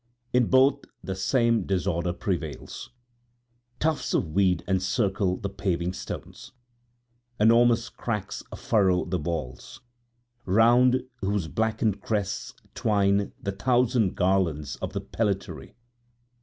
In 0.33 0.47
both 0.47 0.85
the 1.03 1.13
same 1.13 1.61
disorder 1.67 2.11
prevails. 2.11 2.89
Tufts 3.77 4.15
of 4.15 4.31
weed 4.31 4.63
encircle 4.67 5.37
the 5.37 5.47
paving 5.47 5.93
stones. 5.93 6.53
Enormous 7.39 7.87
cracks 7.89 8.41
furrow 8.57 9.05
the 9.05 9.19
walls, 9.19 9.81
round 10.43 11.03
whose 11.19 11.47
blackened 11.47 12.01
crests 12.01 12.55
twine 12.73 13.31
the 13.39 13.51
thousand 13.51 14.15
garlands 14.15 14.75
of 14.77 14.93
the 14.93 15.01
pellitory. 15.01 15.75